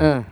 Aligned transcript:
ಹಾಂ 0.00 0.22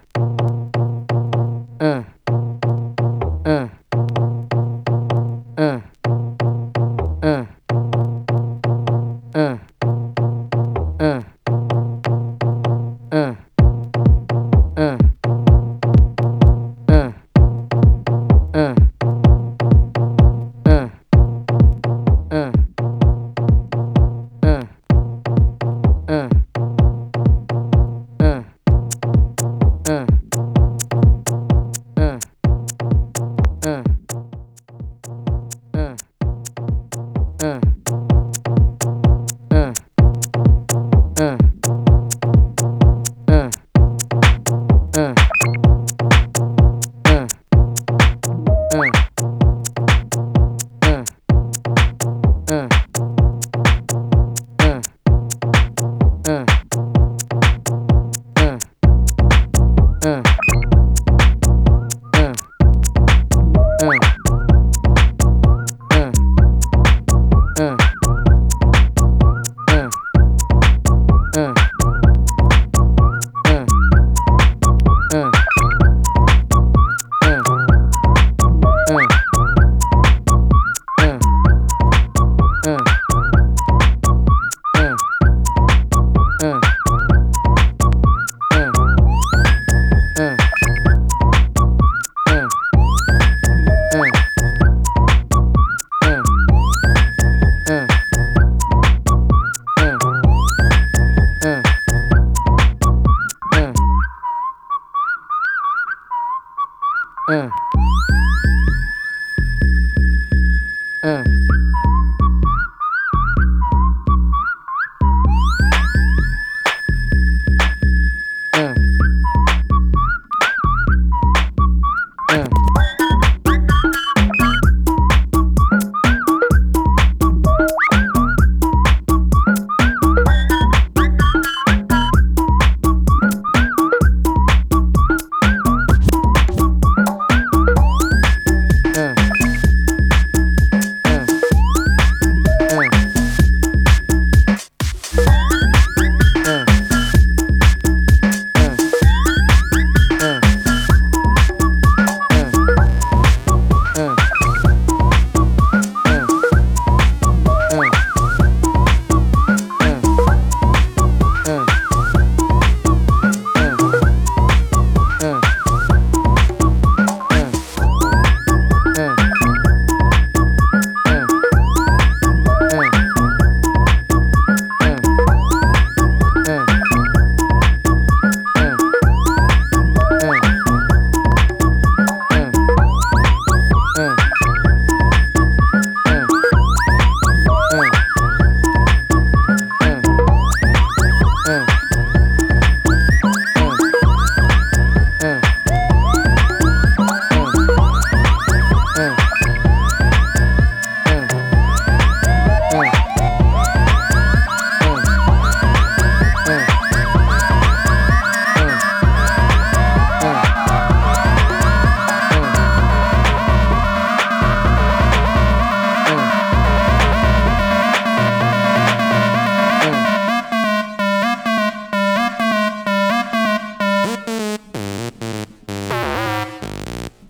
time. 111.24 111.63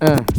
Yeah. 0.04 0.34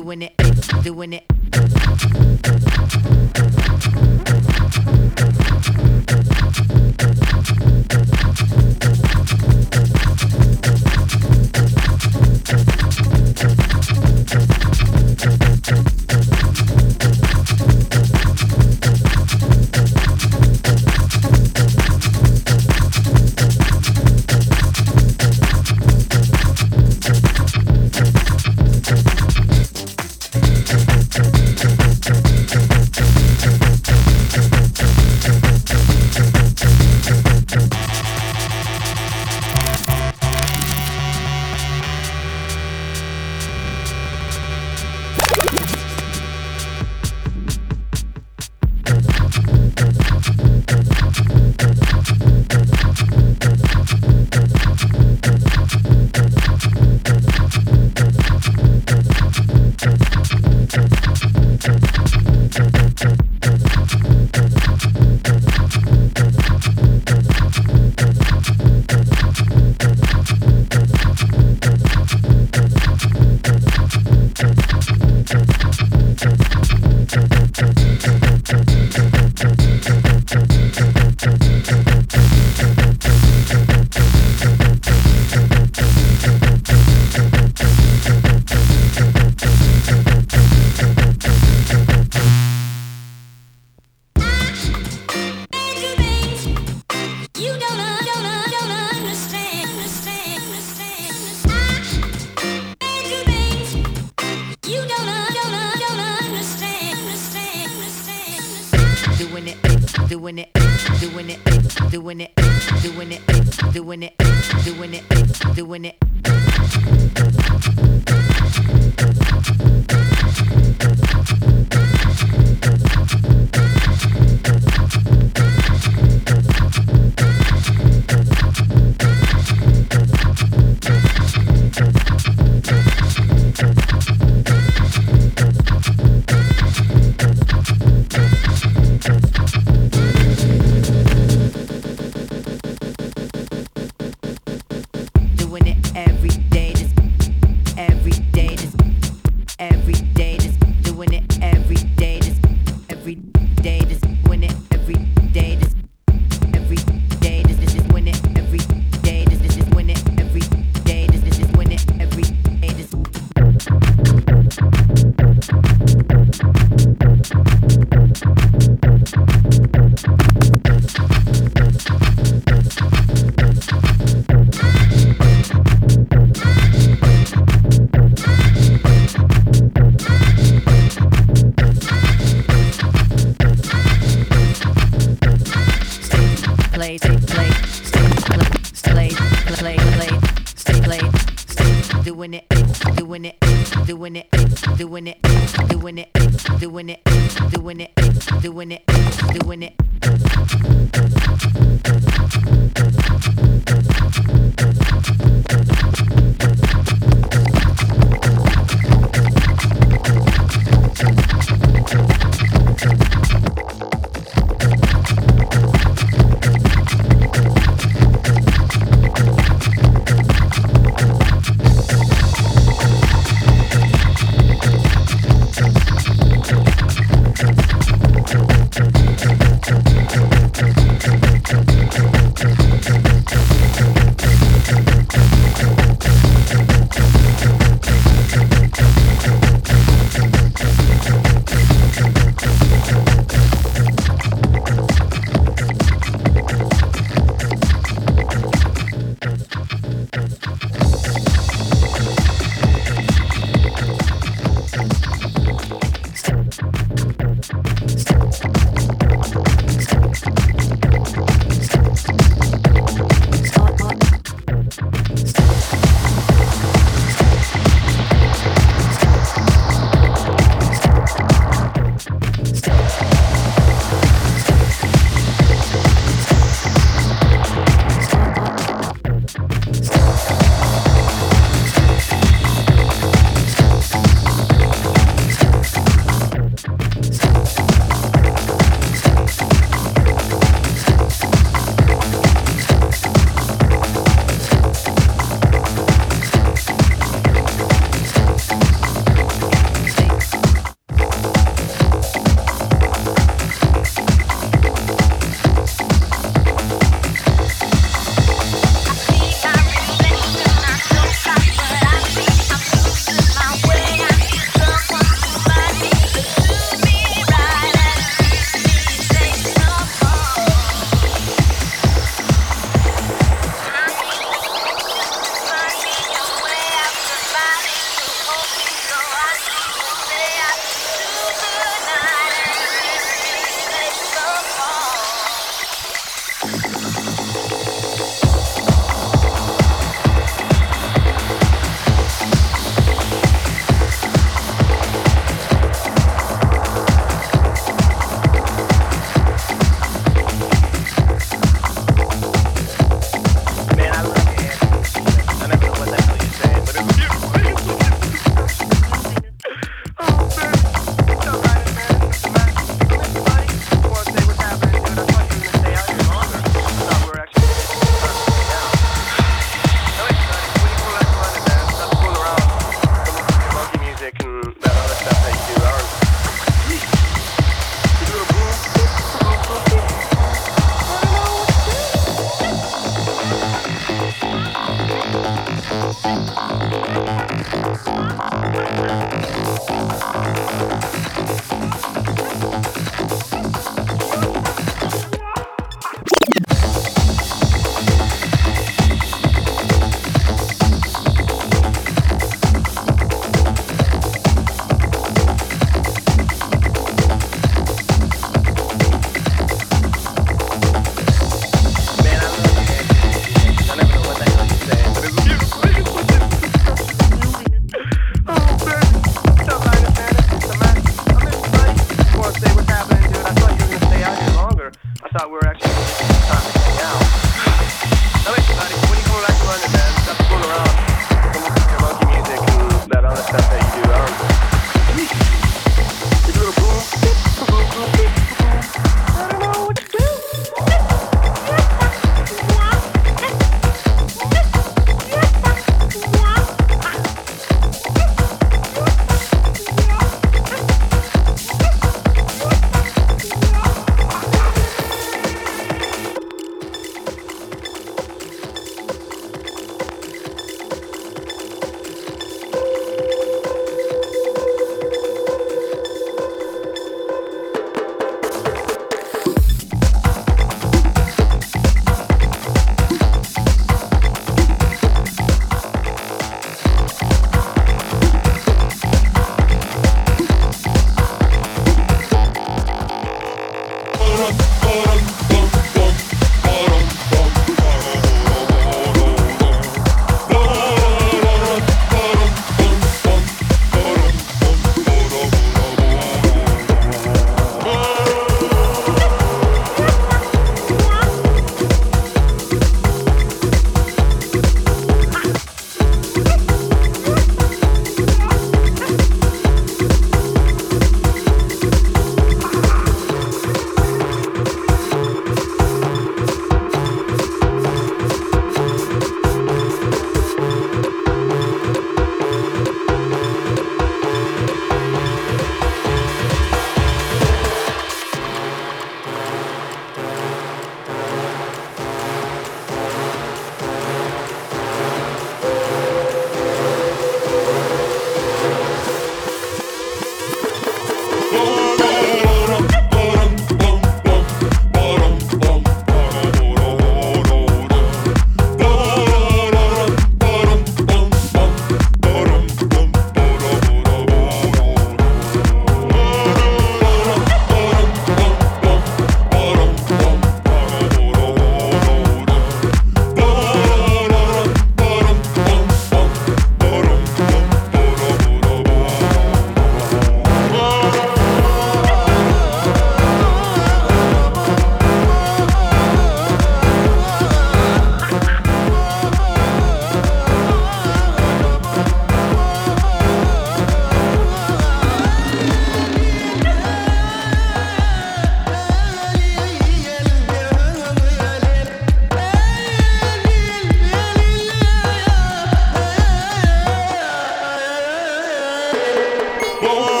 Whoa. 598.73 600.00